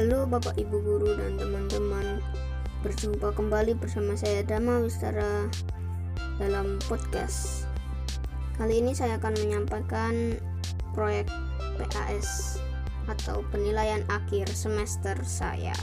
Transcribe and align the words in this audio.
Halo 0.00 0.24
Bapak 0.24 0.56
Ibu 0.56 0.80
Guru 0.80 1.20
dan 1.20 1.36
teman-teman. 1.36 2.24
Berjumpa 2.80 3.36
kembali 3.36 3.76
bersama 3.76 4.16
saya 4.16 4.40
Dama 4.40 4.80
Wistara 4.80 5.52
dalam 6.40 6.80
podcast. 6.88 7.68
Kali 8.56 8.80
ini 8.80 8.96
saya 8.96 9.20
akan 9.20 9.36
menyampaikan 9.36 10.40
proyek 10.96 11.28
PAS 11.76 12.56
atau 13.04 13.44
penilaian 13.52 14.00
akhir 14.08 14.48
semester 14.56 15.12
saya. 15.28 15.76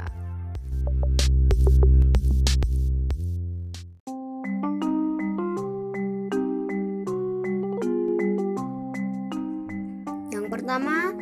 Yang 10.33 10.45
pertama, 10.49 11.13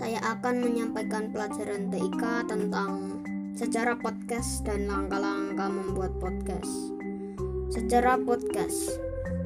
saya 0.00 0.16
akan 0.24 0.64
menyampaikan 0.64 1.28
pelajaran 1.28 1.92
TIK 1.92 2.48
tentang 2.48 3.20
sejarah 3.52 4.00
podcast 4.00 4.64
dan 4.64 4.88
langkah-langkah 4.88 5.68
membuat 5.68 6.16
podcast. 6.16 6.96
Sejarah 7.68 8.16
podcast. 8.24 8.96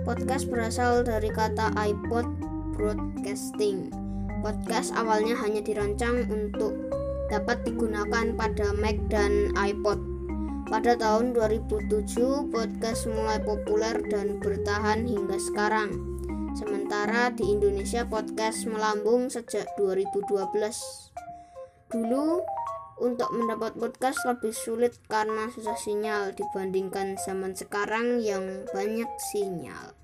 Podcast 0.06 0.46
berasal 0.46 1.02
dari 1.02 1.26
kata 1.34 1.74
iPod 1.74 2.30
broadcasting. 2.78 3.90
Podcast 4.46 4.94
awalnya 4.94 5.34
hanya 5.42 5.58
dirancang 5.58 6.22
untuk 6.30 6.70
dapat 7.34 7.66
digunakan 7.66 8.30
pada 8.38 8.70
Mac 8.78 8.94
dan 9.10 9.50
iPod. 9.58 9.98
Pada 10.70 10.94
tahun 10.94 11.34
2007, 11.34 12.54
podcast 12.54 13.10
mulai 13.10 13.42
populer 13.42 14.06
dan 14.06 14.38
bertahan 14.38 15.02
hingga 15.02 15.34
sekarang. 15.34 16.13
Sementara 16.54 17.34
di 17.34 17.50
Indonesia 17.50 18.06
podcast 18.06 18.62
melambung 18.70 19.26
sejak 19.26 19.74
2012. 19.74 20.54
Dulu 21.90 22.46
untuk 23.02 23.26
mendapat 23.34 23.74
podcast 23.74 24.22
lebih 24.22 24.54
sulit 24.54 24.94
karena 25.10 25.50
susah 25.50 25.74
sinyal 25.74 26.30
dibandingkan 26.30 27.18
zaman 27.26 27.58
sekarang 27.58 28.22
yang 28.22 28.70
banyak 28.70 29.10
sinyal. 29.34 29.98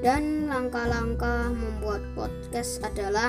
Dan 0.00 0.48
langkah-langkah 0.48 1.52
membuat 1.52 2.00
podcast 2.16 2.80
adalah 2.80 3.28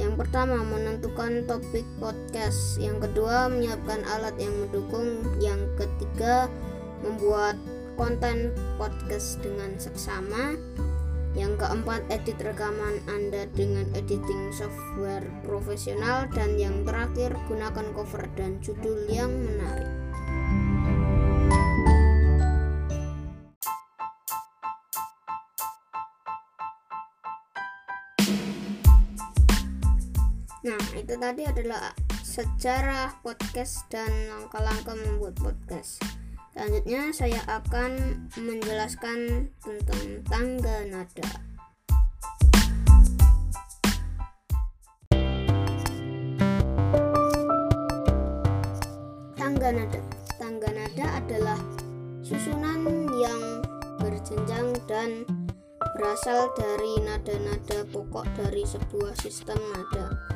yang 0.00 0.16
pertama 0.16 0.64
menentukan 0.64 1.44
topik 1.44 1.84
podcast, 2.00 2.80
yang 2.80 2.96
kedua 2.96 3.52
menyiapkan 3.52 4.00
alat 4.08 4.32
yang 4.40 4.56
mendukung, 4.56 5.20
yang 5.36 5.60
ketiga 5.76 6.48
membuat 7.04 7.60
konten 8.00 8.56
podcast 8.80 9.36
dengan 9.44 9.76
seksama, 9.76 10.56
yang 11.36 11.52
keempat 11.60 12.00
edit 12.08 12.40
rekaman 12.40 12.96
Anda 13.12 13.44
dengan 13.52 13.84
editing 13.92 14.56
software 14.56 15.28
profesional. 15.44 16.24
Dan 16.32 16.56
yang 16.56 16.80
terakhir 16.88 17.36
gunakan 17.44 17.92
cover 17.92 18.24
dan 18.40 18.56
judul 18.64 19.04
yang 19.12 19.28
menarik. 19.28 19.99
Nah, 30.60 30.76
itu 30.92 31.16
tadi 31.16 31.48
adalah 31.48 31.96
sejarah 32.20 33.16
podcast 33.24 33.88
dan 33.88 34.12
langkah-langkah 34.28 34.92
membuat 34.92 35.32
podcast. 35.40 36.04
Selanjutnya 36.52 37.16
saya 37.16 37.40
akan 37.48 38.20
menjelaskan 38.36 39.48
tentang 39.64 40.20
tangga 40.28 40.84
nada. 40.84 41.28
Tangga 49.40 49.68
nada. 49.72 50.00
Tangga 50.36 50.68
nada 50.76 51.06
adalah 51.24 51.60
susunan 52.20 52.84
yang 53.16 53.64
berjenjang 53.96 54.76
dan 54.84 55.24
berasal 55.96 56.52
dari 56.52 57.00
nada-nada 57.00 57.80
pokok 57.88 58.28
dari 58.36 58.68
sebuah 58.68 59.16
sistem 59.24 59.56
nada 59.72 60.30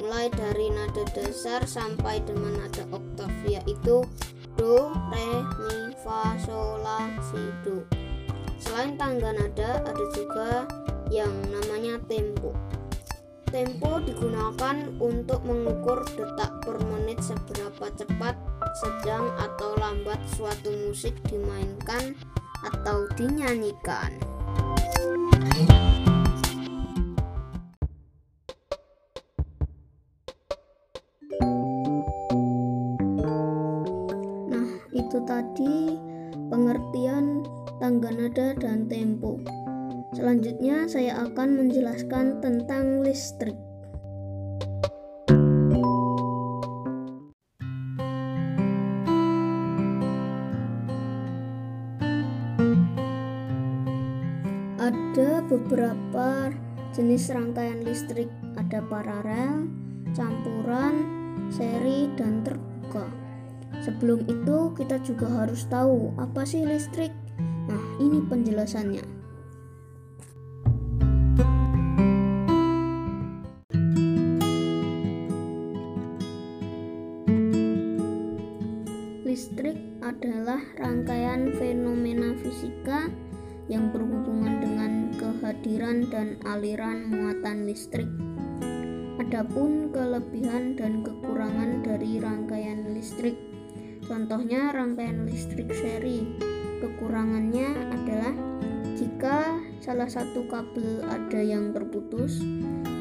mulai 0.00 0.32
dari 0.32 0.72
nada 0.72 1.04
dasar 1.12 1.60
sampai 1.68 2.24
dengan 2.24 2.56
nada 2.56 2.88
oktav 2.88 3.30
yaitu 3.44 4.00
do, 4.56 4.92
re, 5.12 5.28
mi, 5.60 5.92
fa, 6.00 6.36
sol, 6.40 6.80
la, 6.80 7.08
si, 7.30 7.40
do. 7.62 7.84
Selain 8.60 8.96
tangga 8.96 9.32
nada 9.36 9.84
ada 9.84 10.04
juga 10.16 10.64
yang 11.12 11.32
namanya 11.52 12.00
tempo. 12.08 12.56
Tempo 13.50 13.98
digunakan 14.04 14.88
untuk 15.02 15.42
mengukur 15.42 16.06
detak 16.14 16.62
per 16.62 16.78
menit 16.86 17.18
seberapa 17.18 17.90
cepat, 17.98 18.38
sedang 18.78 19.26
atau 19.42 19.74
lambat 19.80 20.22
suatu 20.38 20.70
musik 20.86 21.16
dimainkan 21.26 22.14
atau 22.62 23.10
dinyanyikan. 23.18 24.14
Nah, 34.50 34.68
itu 34.90 35.18
tadi 35.22 35.94
pengertian 36.50 37.46
tangga 37.78 38.10
nada 38.10 38.58
dan 38.58 38.90
tempo. 38.90 39.38
Selanjutnya 40.10 40.90
saya 40.90 41.22
akan 41.22 41.54
menjelaskan 41.54 42.42
tentang 42.42 43.06
listrik. 43.06 43.54
Ada 54.82 55.46
beberapa 55.46 56.50
jenis 56.90 57.30
rangkaian 57.30 57.86
listrik, 57.86 58.26
ada 58.58 58.82
paralel, 58.90 59.70
campuran, 60.10 61.19
seri, 61.52 62.08
dan 62.14 62.46
terbuka. 62.46 63.06
Sebelum 63.80 64.26
itu, 64.28 64.74
kita 64.76 65.00
juga 65.00 65.26
harus 65.44 65.64
tahu 65.66 66.12
apa 66.20 66.44
sih 66.44 66.66
listrik. 66.66 67.14
Nah, 67.70 67.82
ini 68.02 68.20
penjelasannya. 68.24 69.04
Listrik 79.24 79.78
adalah 80.02 80.60
rangkaian 80.76 81.54
fenomena 81.54 82.34
fisika 82.42 83.06
yang 83.70 83.94
berhubungan 83.94 84.58
dengan 84.58 84.92
kehadiran 85.14 86.10
dan 86.10 86.34
aliran 86.42 87.06
muatan 87.06 87.70
listrik. 87.70 88.10
Adapun 89.20 89.92
kelebihan 89.92 90.80
dan 90.80 91.04
kekurangan 91.04 91.84
dari 91.84 92.16
rangkaian 92.16 92.96
listrik 92.96 93.36
Contohnya 94.10 94.74
rangkaian 94.74 95.22
listrik 95.22 95.70
seri. 95.70 96.26
Kekurangannya 96.82 97.94
adalah 97.94 98.34
jika 98.98 99.60
salah 99.78 100.10
satu 100.10 100.50
kabel 100.50 101.06
ada 101.06 101.38
yang 101.38 101.70
terputus, 101.70 102.42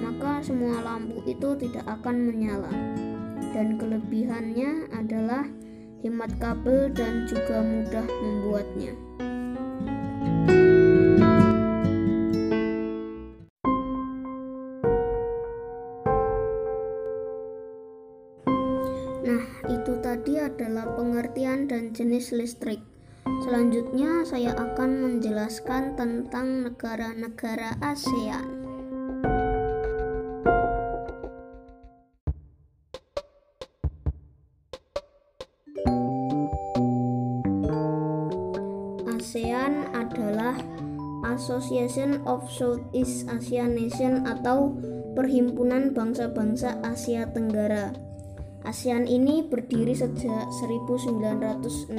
maka 0.06 0.46
semua 0.46 0.85
lampu 0.85 1.25
itu 1.25 1.57
tidak 1.57 1.88
akan 1.88 2.30
menyala. 2.30 2.69
Dan 3.56 3.81
kelebihannya 3.81 4.94
adalah 4.94 5.50
hemat 6.06 6.30
kabel 6.38 6.94
dan 6.94 7.25
juga 7.25 7.57
mudah 7.63 8.06
membuatnya. 8.06 8.94
Jenis 22.09 22.33
listrik. 22.33 22.81
Selanjutnya, 23.45 24.25
saya 24.25 24.57
akan 24.57 25.21
menjelaskan 25.21 25.94
tentang 25.94 26.65
negara-negara 26.65 27.77
ASEAN. 27.85 28.50
ASEAN 39.06 39.94
adalah 39.94 40.57
Association 41.29 42.25
of 42.25 42.41
Southeast 42.50 43.29
Asian 43.29 43.77
Nation 43.77 44.25
atau 44.25 44.73
Perhimpunan 45.13 45.94
Bangsa-Bangsa 45.94 46.81
Asia 46.81 47.29
Tenggara. 47.29 48.08
ASEAN 48.67 49.07
ini 49.07 49.47
berdiri 49.47 49.95
sejak 49.95 50.51
1967. 50.59 51.95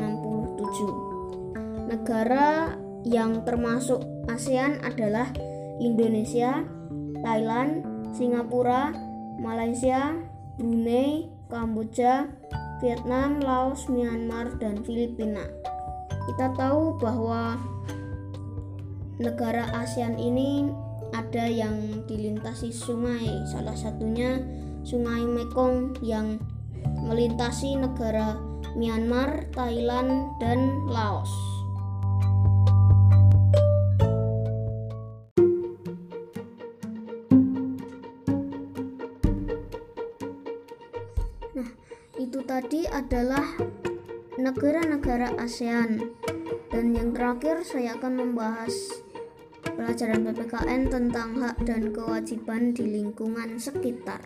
Negara 1.88 2.76
yang 3.08 3.40
termasuk 3.48 4.04
ASEAN 4.28 4.76
adalah 4.84 5.32
Indonesia, 5.80 6.60
Thailand, 7.24 7.80
Singapura, 8.12 8.92
Malaysia, 9.40 10.12
Brunei, 10.60 11.32
Kamboja, 11.48 12.28
Vietnam, 12.84 13.40
Laos, 13.40 13.88
Myanmar, 13.88 14.52
dan 14.60 14.84
Filipina. 14.84 15.48
Kita 16.28 16.52
tahu 16.52 17.00
bahwa 17.00 17.56
negara 19.16 19.72
ASEAN 19.72 20.20
ini 20.20 20.68
ada 21.16 21.48
yang 21.48 22.04
dilintasi 22.06 22.70
sungai, 22.70 23.42
salah 23.48 23.74
satunya 23.74 24.38
Sungai 24.82 25.22
Mekong 25.24 25.98
yang 26.04 26.40
melintasi 27.04 27.76
negara 27.76 28.36
Myanmar, 28.76 29.50
Thailand, 29.50 30.36
dan 30.38 30.86
Laos. 30.86 31.30
itu 42.20 42.44
tadi 42.44 42.84
adalah 42.84 43.42
negara-negara 44.36 45.40
ASEAN 45.40 45.98
dan 46.68 46.92
yang 46.92 47.16
terakhir 47.16 47.64
saya 47.64 47.96
akan 47.96 48.12
membahas 48.20 49.02
pelajaran 49.64 50.28
PPKN 50.28 50.92
tentang 50.92 51.40
hak 51.40 51.56
dan 51.64 51.90
kewajiban 51.90 52.76
di 52.76 52.86
lingkungan 52.86 53.56
sekitar. 53.56 54.20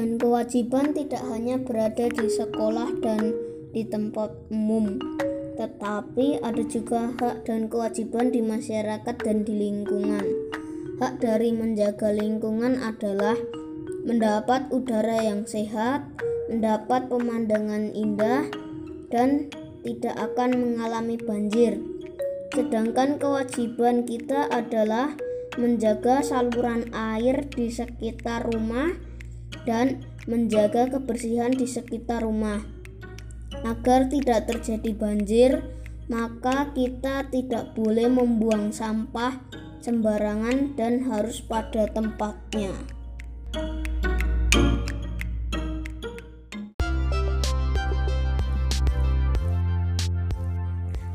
Dan 0.00 0.16
kewajiban 0.16 0.96
tidak 0.96 1.20
hanya 1.28 1.60
berada 1.60 2.08
di 2.08 2.24
sekolah 2.32 2.88
dan 3.04 3.36
di 3.76 3.84
tempat 3.84 4.32
umum, 4.48 4.96
tetapi 5.60 6.40
ada 6.40 6.64
juga 6.64 7.12
hak 7.20 7.44
dan 7.44 7.68
kewajiban 7.68 8.32
di 8.32 8.40
masyarakat 8.40 9.12
dan 9.20 9.44
di 9.44 9.60
lingkungan. 9.60 10.24
Hak 11.04 11.20
dari 11.20 11.52
menjaga 11.52 12.16
lingkungan 12.16 12.80
adalah 12.80 13.36
mendapat 14.08 14.72
udara 14.72 15.20
yang 15.20 15.44
sehat, 15.44 16.08
mendapat 16.48 17.12
pemandangan 17.12 17.92
indah, 17.92 18.48
dan 19.12 19.52
tidak 19.84 20.16
akan 20.16 20.64
mengalami 20.64 21.20
banjir. 21.20 21.76
Sedangkan 22.56 23.20
kewajiban 23.20 24.08
kita 24.08 24.48
adalah 24.48 25.12
menjaga 25.60 26.24
saluran 26.24 26.88
air 26.96 27.44
di 27.52 27.68
sekitar 27.68 28.48
rumah 28.48 29.09
dan 29.64 30.04
menjaga 30.28 30.88
kebersihan 30.88 31.52
di 31.52 31.66
sekitar 31.66 32.24
rumah. 32.24 32.62
Agar 33.60 34.08
tidak 34.08 34.48
terjadi 34.48 34.90
banjir, 34.96 35.50
maka 36.10 36.72
kita 36.72 37.28
tidak 37.28 37.76
boleh 37.76 38.08
membuang 38.08 38.72
sampah 38.72 39.38
sembarangan 39.80 40.76
dan 40.76 41.04
harus 41.08 41.40
pada 41.44 41.88
tempatnya. 41.90 42.72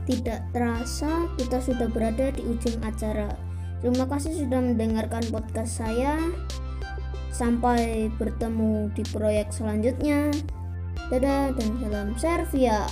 Tidak 0.06 0.54
terasa 0.54 1.26
kita 1.34 1.58
sudah 1.66 1.90
berada 1.90 2.30
di 2.30 2.46
ujung 2.46 2.78
acara. 2.86 3.34
Terima 3.82 4.06
kasih 4.06 4.38
sudah 4.46 4.62
mendengarkan 4.62 5.26
podcast 5.34 5.82
saya. 5.82 6.22
Sampai 7.36 8.08
bertemu 8.16 8.88
di 8.96 9.04
proyek 9.12 9.52
selanjutnya. 9.52 10.32
Dadah 11.12 11.52
dan 11.52 11.70
salam 11.84 12.10
Servia. 12.16 12.88